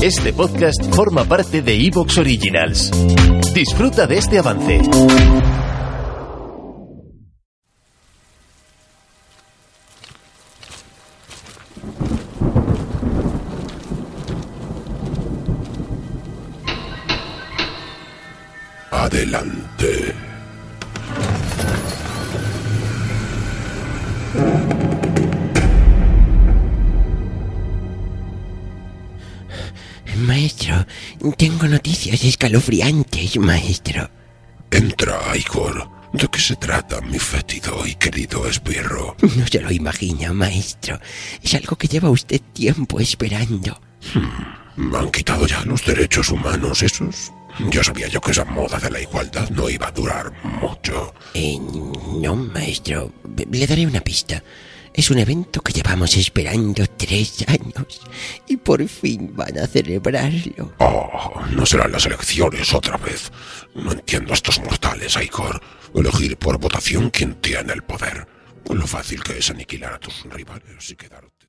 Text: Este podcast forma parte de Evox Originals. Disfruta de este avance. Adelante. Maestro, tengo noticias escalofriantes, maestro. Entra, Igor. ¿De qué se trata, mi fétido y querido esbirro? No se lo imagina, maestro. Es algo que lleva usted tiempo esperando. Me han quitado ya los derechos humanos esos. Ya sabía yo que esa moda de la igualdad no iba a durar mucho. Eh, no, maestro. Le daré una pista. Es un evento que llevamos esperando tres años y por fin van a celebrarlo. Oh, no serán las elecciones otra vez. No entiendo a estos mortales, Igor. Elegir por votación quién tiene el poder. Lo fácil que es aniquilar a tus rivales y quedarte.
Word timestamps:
Este 0.00 0.32
podcast 0.32 0.94
forma 0.94 1.24
parte 1.24 1.60
de 1.60 1.74
Evox 1.74 2.18
Originals. 2.18 2.90
Disfruta 3.52 4.06
de 4.06 4.18
este 4.18 4.38
avance. 4.38 4.80
Adelante. 18.92 20.27
Maestro, 30.18 30.86
tengo 31.36 31.68
noticias 31.68 32.24
escalofriantes, 32.24 33.36
maestro. 33.38 34.10
Entra, 34.70 35.20
Igor. 35.36 35.88
¿De 36.12 36.26
qué 36.26 36.40
se 36.40 36.56
trata, 36.56 37.00
mi 37.02 37.18
fétido 37.18 37.86
y 37.86 37.94
querido 37.94 38.48
esbirro? 38.48 39.16
No 39.36 39.46
se 39.46 39.60
lo 39.60 39.70
imagina, 39.70 40.32
maestro. 40.32 40.98
Es 41.42 41.54
algo 41.54 41.76
que 41.76 41.86
lleva 41.86 42.10
usted 42.10 42.40
tiempo 42.52 42.98
esperando. 42.98 43.80
Me 44.76 44.98
han 44.98 45.10
quitado 45.10 45.46
ya 45.46 45.62
los 45.64 45.84
derechos 45.84 46.30
humanos 46.30 46.82
esos. 46.82 47.32
Ya 47.70 47.84
sabía 47.84 48.08
yo 48.08 48.20
que 48.20 48.32
esa 48.32 48.44
moda 48.44 48.78
de 48.78 48.90
la 48.90 49.00
igualdad 49.00 49.48
no 49.50 49.68
iba 49.68 49.88
a 49.88 49.92
durar 49.92 50.32
mucho. 50.42 51.14
Eh, 51.34 51.58
no, 52.20 52.34
maestro. 52.36 53.12
Le 53.50 53.66
daré 53.66 53.86
una 53.86 54.00
pista. 54.00 54.42
Es 54.94 55.10
un 55.10 55.18
evento 55.18 55.60
que 55.60 55.72
llevamos 55.72 56.16
esperando 56.16 56.84
tres 56.96 57.44
años 57.48 58.00
y 58.46 58.56
por 58.56 58.86
fin 58.88 59.32
van 59.34 59.58
a 59.58 59.66
celebrarlo. 59.66 60.72
Oh, 60.78 61.42
no 61.52 61.64
serán 61.66 61.92
las 61.92 62.06
elecciones 62.06 62.72
otra 62.74 62.96
vez. 62.96 63.30
No 63.74 63.92
entiendo 63.92 64.32
a 64.32 64.34
estos 64.34 64.60
mortales, 64.60 65.16
Igor. 65.22 65.60
Elegir 65.94 66.36
por 66.36 66.58
votación 66.58 67.10
quién 67.10 67.34
tiene 67.34 67.72
el 67.72 67.82
poder. 67.82 68.26
Lo 68.68 68.86
fácil 68.86 69.22
que 69.22 69.38
es 69.38 69.50
aniquilar 69.50 69.94
a 69.94 69.98
tus 69.98 70.24
rivales 70.24 70.90
y 70.90 70.96
quedarte. 70.96 71.48